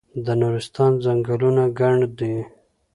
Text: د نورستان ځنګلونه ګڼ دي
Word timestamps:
د 0.25 0.27
نورستان 0.41 0.91
ځنګلونه 1.03 1.63
ګڼ 1.79 1.95
دي 2.19 2.35